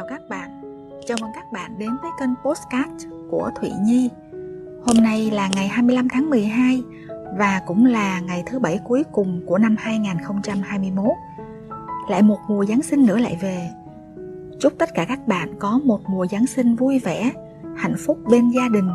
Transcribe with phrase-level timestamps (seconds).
[0.00, 0.60] chào các bạn.
[1.06, 4.10] Chào mừng các bạn đến với kênh Postcard của Thụy Nhi.
[4.86, 6.82] Hôm nay là ngày 25 tháng 12
[7.38, 11.04] Và cũng là ngày thứ bảy cuối cùng của năm 2021
[12.08, 13.70] Lại một mùa Giáng sinh nữa lại về.
[14.60, 17.32] Chúc tất cả các bạn có một mùa Giáng sinh vui vẻ,
[17.76, 18.90] Hạnh phúc bên gia đình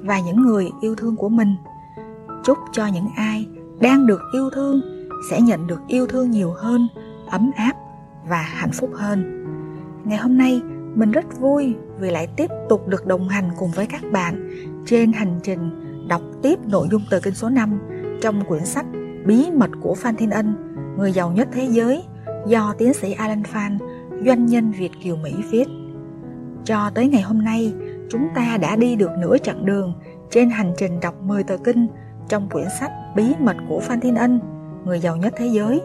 [0.00, 1.54] Và những người yêu thương của mình.
[2.44, 3.46] Chúc cho những ai
[3.80, 4.80] đang được yêu thương
[5.30, 6.88] Sẽ nhận được yêu thương nhiều hơn,
[7.30, 7.72] Ấm áp
[8.28, 9.43] và hạnh phúc hơn.
[10.04, 10.62] Ngày hôm nay,
[10.94, 14.50] mình rất vui vì lại tiếp tục được đồng hành cùng với các bạn
[14.86, 15.70] trên hành trình
[16.08, 17.80] đọc tiếp nội dung từ kinh số 5
[18.22, 18.86] trong quyển sách
[19.26, 20.54] Bí mật của Phan Thiên Ân,
[20.98, 22.02] người giàu nhất thế giới
[22.46, 23.78] do tiến sĩ Alan Phan,
[24.26, 25.64] doanh nhân Việt Kiều Mỹ viết.
[26.64, 27.72] Cho tới ngày hôm nay,
[28.10, 29.94] chúng ta đã đi được nửa chặng đường
[30.30, 31.86] trên hành trình đọc 10 tờ kinh
[32.28, 34.40] trong quyển sách Bí mật của Phan Thiên Ân,
[34.84, 35.80] người giàu nhất thế giới.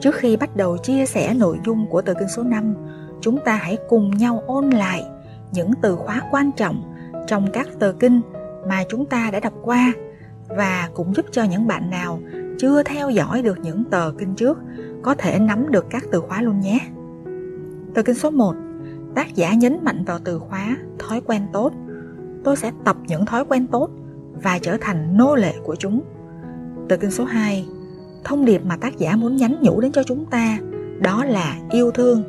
[0.00, 2.74] Trước khi bắt đầu chia sẻ nội dung của tờ kinh số 5,
[3.22, 5.04] chúng ta hãy cùng nhau ôn lại
[5.52, 6.82] những từ khóa quan trọng
[7.26, 8.20] trong các tờ kinh
[8.68, 9.92] mà chúng ta đã đọc qua
[10.48, 12.20] và cũng giúp cho những bạn nào
[12.58, 14.58] chưa theo dõi được những tờ kinh trước
[15.02, 16.78] có thể nắm được các từ khóa luôn nhé.
[17.94, 18.54] Tờ kinh số 1,
[19.14, 21.72] tác giả nhấn mạnh vào từ khóa thói quen tốt.
[22.44, 23.90] Tôi sẽ tập những thói quen tốt
[24.42, 26.02] và trở thành nô lệ của chúng.
[26.88, 27.66] Tờ kinh số 2,
[28.24, 30.58] thông điệp mà tác giả muốn nhắn nhủ đến cho chúng ta
[31.00, 32.22] đó là yêu thương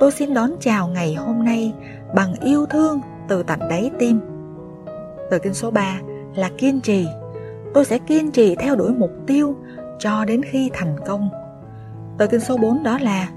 [0.00, 1.74] tôi xin đón chào ngày hôm nay
[2.14, 4.20] bằng yêu thương từ tận đáy tim.
[5.30, 6.00] từ kinh số 3
[6.34, 7.06] là kiên trì.
[7.74, 9.56] Tôi sẽ kiên trì theo đuổi mục tiêu
[9.98, 11.28] cho đến khi thành công.
[12.18, 13.28] từ kinh số 4 đó là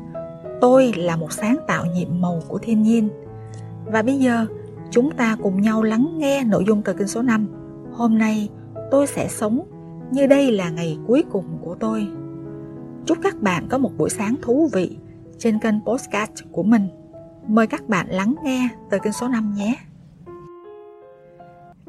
[0.62, 3.10] Tôi là một sáng tạo nhiệm màu của thiên nhiên.
[3.86, 4.46] Và bây giờ,
[4.92, 7.48] chúng ta cùng nhau lắng nghe nội dung tờ kinh số 5.
[7.94, 8.50] Hôm nay,
[8.92, 9.62] tôi sẽ sống
[10.12, 12.08] như đây là ngày cuối cùng của tôi.
[13.06, 14.98] Chúc các bạn có một buổi sáng thú vị
[15.40, 16.88] trên kênh Postcard của mình.
[17.48, 19.76] Mời các bạn lắng nghe từ kênh số 5 nhé.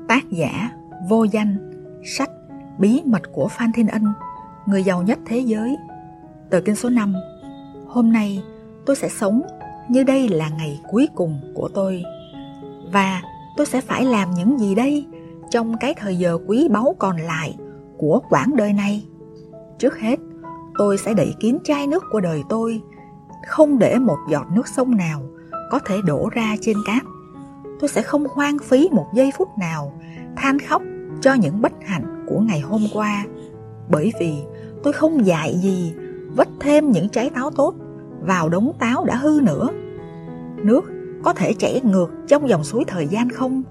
[0.08, 0.70] Tác giả
[1.08, 1.56] Vô Danh
[2.04, 2.30] Sách
[2.78, 4.04] Bí mật của Phan Thiên Ân
[4.66, 5.76] Người giàu nhất thế giới
[6.50, 7.14] Tờ kinh số 5
[7.86, 8.42] Hôm nay
[8.86, 9.42] tôi sẽ sống
[9.88, 12.02] như đây là ngày cuối cùng của tôi
[12.92, 13.22] Và
[13.56, 15.06] tôi sẽ phải làm những gì đây
[15.50, 17.56] trong cái thời giờ quý báu còn lại
[17.98, 19.04] của quãng đời này
[19.78, 20.18] Trước hết,
[20.78, 22.82] tôi sẽ đẩy kín chai nước của đời tôi
[23.46, 25.22] không để một giọt nước sông nào
[25.70, 27.02] có thể đổ ra trên cát.
[27.80, 29.92] Tôi sẽ không hoang phí một giây phút nào
[30.36, 30.82] than khóc
[31.20, 33.24] cho những bất hạnh của ngày hôm qua,
[33.88, 34.34] bởi vì
[34.82, 35.94] tôi không dại gì
[36.36, 37.74] vất thêm những trái táo tốt
[38.20, 39.68] vào đống táo đã hư nữa.
[40.56, 40.84] Nước
[41.24, 43.62] có thể chảy ngược trong dòng suối thời gian không?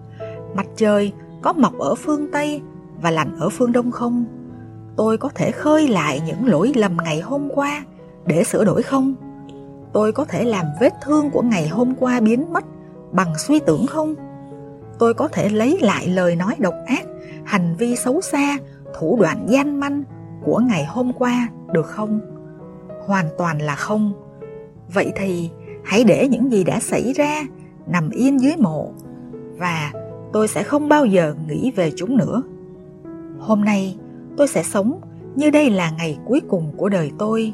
[0.56, 2.62] Mặt trời có mọc ở phương Tây
[3.02, 4.26] và lạnh ở phương Đông không?
[4.98, 7.84] Tôi có thể khơi lại những lỗi lầm ngày hôm qua
[8.26, 9.16] để sửa đổi không?
[9.98, 12.66] Tôi có thể làm vết thương của ngày hôm qua biến mất
[13.12, 14.16] bằng suy tưởng không?
[15.00, 17.06] Tôi có thể lấy lại lời nói độc ác,
[17.46, 18.58] hành vi xấu xa,
[19.00, 20.04] thủ đoạn gian manh
[20.44, 22.20] của ngày hôm qua được không?
[23.06, 24.12] Hoàn toàn là không.
[24.94, 25.50] Vậy thì
[25.84, 27.44] hãy để những gì đã xảy ra
[27.88, 28.92] nằm yên dưới mộ
[29.58, 29.92] và
[30.34, 32.44] tôi sẽ không bao giờ nghĩ về chúng nữa.
[33.40, 33.98] Hôm nay
[34.38, 35.02] tôi sẽ sống
[35.36, 37.54] như đây là ngày cuối cùng của đời tôi.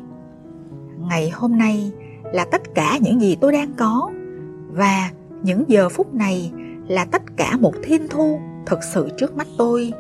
[1.10, 1.92] Ngày hôm nay
[2.34, 4.12] là tất cả những gì tôi đang có.
[4.72, 5.10] Và
[5.44, 6.52] những giờ phút này
[6.88, 9.94] là tất cả một thiên thu thực sự trước mắt tôi.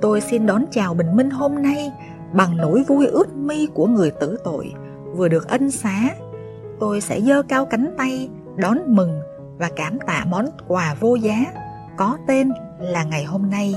[0.00, 1.92] Tôi xin đón chào bình minh hôm nay
[2.32, 4.72] bằng nỗi vui ướt mi của người tử tội.
[5.16, 6.10] Vừa được ân xá,
[6.80, 9.20] tôi sẽ giơ cao cánh tay đón mừng
[9.58, 11.44] và cảm tạ món quà vô giá
[11.96, 13.74] có tên là ngày hôm nay.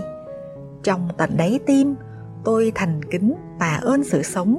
[0.83, 1.95] Trong tận đáy tim,
[2.44, 4.57] tôi thành kính tạ ơn sự sống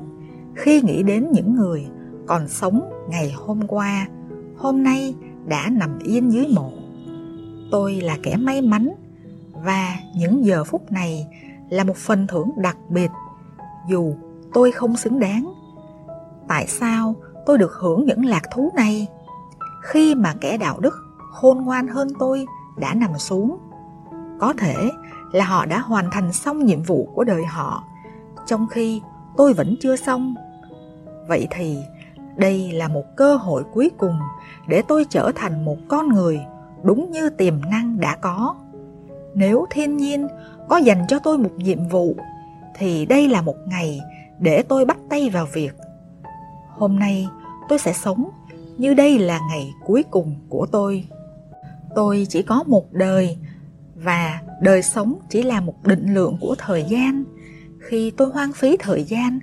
[0.55, 1.87] khi nghĩ đến những người
[2.27, 4.07] còn sống ngày hôm qua,
[4.57, 5.15] hôm nay
[5.47, 6.73] đã nằm yên dưới mộ.
[7.71, 8.95] Tôi là kẻ may mắn
[9.65, 11.27] và những giờ phút này
[11.71, 13.11] là một phần thưởng đặc biệt,
[13.89, 14.15] dù
[14.55, 15.53] tôi không xứng đáng.
[16.49, 17.15] Tại sao
[17.47, 19.07] tôi được hưởng những lạc thú này?
[19.83, 20.95] Khi mà kẻ đạo đức
[21.33, 22.47] khôn ngoan hơn tôi
[22.77, 23.59] đã nằm xuống,
[24.39, 24.91] có thể
[25.33, 27.85] là họ đã hoàn thành xong nhiệm vụ của đời họ,
[28.47, 29.03] trong khi
[29.37, 30.35] tôi vẫn chưa xong.
[31.29, 31.79] Vậy thì
[32.37, 34.19] đây là một cơ hội cuối cùng
[34.69, 36.41] để tôi trở thành một con người
[36.83, 38.55] đúng như tiềm năng đã có.
[39.35, 40.29] Nếu thiên nhiên
[40.69, 42.17] có dành cho tôi một nhiệm vụ,
[42.79, 44.01] thì đây là một ngày
[44.39, 45.73] để tôi bắt tay vào việc.
[46.69, 47.29] Hôm nay,
[47.69, 48.31] tôi sẽ sống
[48.79, 51.05] như đây là ngày cuối cùng của tôi.
[51.95, 53.37] Tôi chỉ có một đời,
[53.95, 57.25] và đời sống chỉ là một định lượng của thời gian.
[57.79, 59.39] Khi tôi hoang phí thời gian,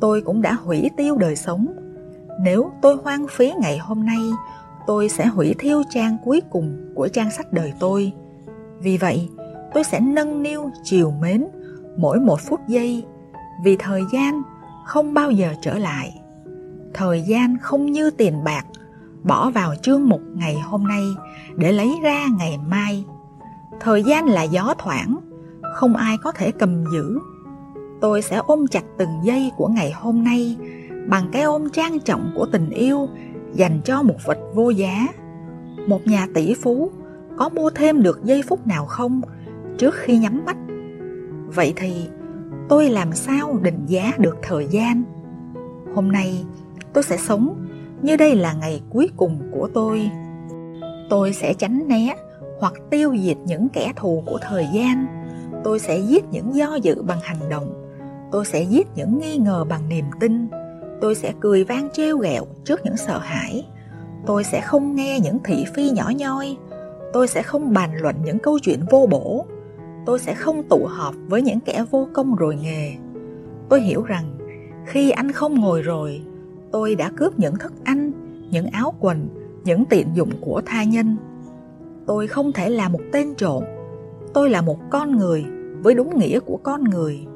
[0.00, 1.66] tôi cũng đã hủy tiêu đời sống
[2.40, 4.20] nếu tôi hoang phí ngày hôm nay,
[4.86, 8.12] tôi sẽ hủy thiêu trang cuối cùng của trang sách đời tôi.
[8.78, 9.28] Vì vậy,
[9.74, 11.46] tôi sẽ nâng niu chiều mến
[11.96, 13.04] mỗi một phút giây
[13.64, 14.42] vì thời gian
[14.84, 16.20] không bao giờ trở lại.
[16.94, 18.66] Thời gian không như tiền bạc
[19.22, 21.02] bỏ vào chương mục ngày hôm nay
[21.56, 23.04] để lấy ra ngày mai.
[23.80, 25.16] Thời gian là gió thoảng,
[25.74, 27.18] không ai có thể cầm giữ.
[28.00, 30.56] Tôi sẽ ôm chặt từng giây của ngày hôm nay
[31.08, 33.08] bằng cái ôm trang trọng của tình yêu
[33.52, 35.06] dành cho một vật vô giá.
[35.86, 36.90] Một nhà tỷ phú
[37.36, 39.20] có mua thêm được giây phút nào không
[39.78, 40.56] trước khi nhắm mắt?
[41.46, 42.08] Vậy thì
[42.68, 45.02] tôi làm sao định giá được thời gian?
[45.94, 46.44] Hôm nay
[46.92, 47.66] tôi sẽ sống
[48.02, 50.10] như đây là ngày cuối cùng của tôi.
[51.10, 52.16] Tôi sẽ tránh né
[52.60, 55.06] hoặc tiêu diệt những kẻ thù của thời gian.
[55.64, 57.92] Tôi sẽ giết những do dự bằng hành động.
[58.32, 60.48] Tôi sẽ giết những nghi ngờ bằng niềm tin
[61.00, 63.66] tôi sẽ cười vang trêu ghẹo trước những sợ hãi.
[64.26, 66.56] Tôi sẽ không nghe những thị phi nhỏ nhoi.
[67.12, 69.46] Tôi sẽ không bàn luận những câu chuyện vô bổ.
[70.06, 72.92] Tôi sẽ không tụ họp với những kẻ vô công rồi nghề.
[73.68, 74.24] Tôi hiểu rằng,
[74.86, 76.22] khi anh không ngồi rồi,
[76.72, 78.12] tôi đã cướp những thức ăn,
[78.50, 79.28] những áo quần,
[79.64, 81.16] những tiện dụng của tha nhân.
[82.06, 83.64] Tôi không thể là một tên trộm.
[84.34, 85.44] Tôi là một con người
[85.82, 87.26] với đúng nghĩa của con người.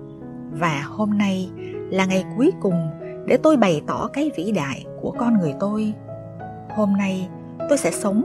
[0.53, 1.51] Và hôm nay
[1.91, 2.89] là ngày cuối cùng
[3.27, 5.93] để tôi bày tỏ cái vĩ đại của con người tôi.
[6.77, 7.29] Hôm nay,
[7.69, 8.23] tôi sẽ sống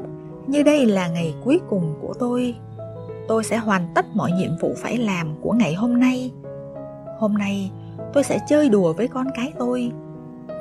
[0.47, 2.55] như đây là ngày cuối cùng của tôi.
[3.27, 6.31] Tôi sẽ hoàn tất mọi nhiệm vụ phải làm của ngày hôm nay.
[7.19, 7.71] Hôm nay,
[8.13, 9.91] tôi sẽ chơi đùa với con cái tôi.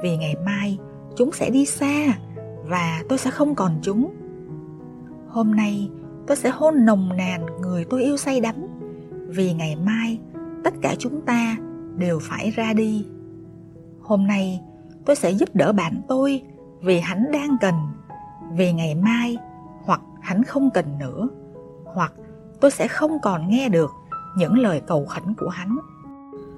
[0.03, 0.79] Vì ngày mai,
[1.17, 2.19] chúng sẽ đi xa
[2.65, 4.11] và tôi sẽ không còn chúng.
[5.29, 5.91] Hôm nay,
[6.27, 8.55] tôi sẽ hôn nồng nàn người tôi yêu say đắm.
[9.29, 10.19] Vì ngày mai,
[10.65, 11.57] tất cả chúng ta
[11.97, 13.07] đều phải ra đi
[14.05, 14.61] hôm nay
[15.05, 16.43] tôi sẽ giúp đỡ bạn tôi
[16.81, 17.75] vì hắn đang cần,
[18.53, 19.37] vì ngày mai
[19.85, 21.29] hoặc hắn không cần nữa,
[21.85, 22.13] hoặc
[22.61, 23.91] tôi sẽ không còn nghe được
[24.37, 25.79] những lời cầu khẩn của hắn.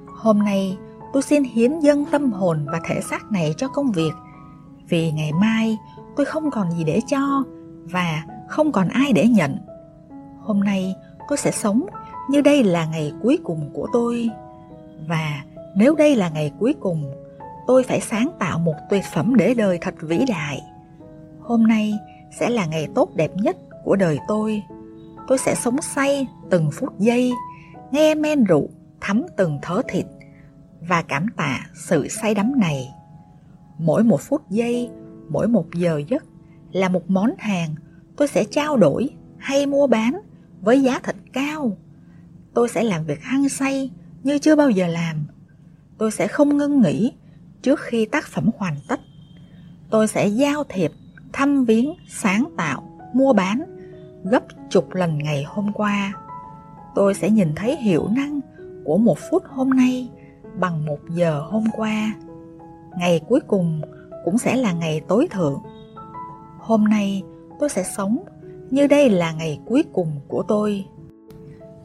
[0.06, 0.78] Hôm nay
[1.12, 4.12] tôi xin hiến dâng tâm hồn và thể xác này cho công việc,
[4.88, 5.78] vì ngày mai
[6.16, 7.44] tôi không còn gì để cho
[7.84, 9.56] và không còn ai để nhận.
[10.40, 10.94] Hôm nay
[11.28, 11.86] tôi sẽ sống
[12.30, 14.30] như đây là ngày cuối cùng của tôi
[15.08, 15.42] và
[15.76, 17.25] nếu đây là ngày cuối cùng
[17.66, 20.62] tôi phải sáng tạo một tuyệt phẩm để đời thật vĩ đại.
[21.40, 21.92] Hôm nay
[22.40, 24.62] sẽ là ngày tốt đẹp nhất của đời tôi.
[25.28, 27.32] Tôi sẽ sống say từng phút giây,
[27.90, 28.68] nghe men rượu,
[29.00, 30.06] thấm từng thớ thịt
[30.80, 32.88] và cảm tạ sự say đắm này.
[33.78, 34.90] Mỗi một phút giây,
[35.28, 36.24] mỗi một giờ giấc
[36.72, 37.74] là một món hàng
[38.16, 40.20] tôi sẽ trao đổi hay mua bán
[40.60, 41.76] với giá thịt cao.
[42.54, 43.90] Tôi sẽ làm việc hăng say
[44.22, 45.26] như chưa bao giờ làm.
[45.98, 47.12] Tôi sẽ không ngưng nghỉ
[47.66, 49.00] trước khi tác phẩm hoàn tất.
[49.90, 50.92] Tôi sẽ giao thiệp,
[51.32, 52.82] thăm viếng, sáng tạo,
[53.12, 53.62] mua bán,
[54.24, 56.12] gấp chục lần ngày hôm qua.
[56.94, 58.40] Tôi sẽ nhìn thấy hiệu năng
[58.84, 60.08] của một phút hôm nay
[60.58, 62.14] bằng một giờ hôm qua.
[62.98, 63.80] Ngày cuối cùng
[64.24, 65.62] cũng sẽ là ngày tối thượng.
[66.58, 67.22] Hôm nay
[67.60, 68.18] tôi sẽ sống
[68.70, 70.84] như đây là ngày cuối cùng của tôi.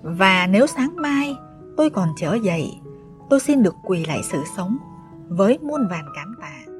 [0.01, 1.36] Và nếu sáng mai
[1.78, 2.72] tôi còn trở dậy,
[3.30, 4.78] tôi xin được quỳ lại sự sống
[5.38, 6.71] với muôn vàn cảm tạ.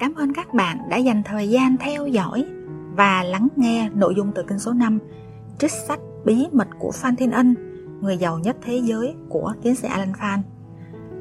[0.00, 2.44] Cảm ơn các bạn đã dành thời gian theo dõi
[2.96, 4.98] và lắng nghe nội dung từ kinh số 5
[5.58, 7.54] trích sách bí mật của Phan Thiên Ân,
[8.00, 10.42] người giàu nhất thế giới của tiến sĩ Alan Phan.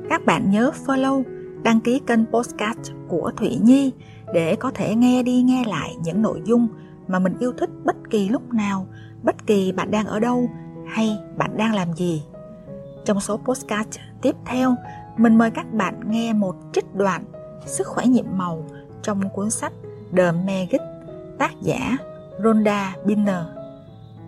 [0.09, 1.23] Các bạn nhớ follow,
[1.63, 3.93] đăng ký kênh podcast của Thụy Nhi
[4.33, 6.67] để có thể nghe đi nghe lại những nội dung
[7.07, 8.87] mà mình yêu thích bất kỳ lúc nào,
[9.23, 10.49] bất kỳ bạn đang ở đâu
[10.87, 12.23] hay bạn đang làm gì.
[13.05, 13.89] Trong số podcast
[14.21, 14.75] tiếp theo,
[15.17, 17.23] mình mời các bạn nghe một trích đoạn
[17.65, 18.65] Sức khỏe nhiệm màu
[19.01, 19.73] trong cuốn sách
[20.17, 20.81] The Magic,
[21.37, 21.97] tác giả
[22.43, 23.45] Rhonda Binner.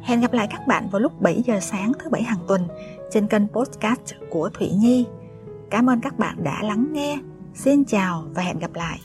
[0.02, 2.68] Hẹn gặp lại các bạn vào lúc 7 giờ sáng thứ bảy hàng tuần
[3.12, 5.06] trên kênh podcast của Thủy Nhi.
[5.70, 7.20] Cảm ơn các bạn đã lắng nghe.
[7.54, 9.00] Xin chào và hẹn gặp lại.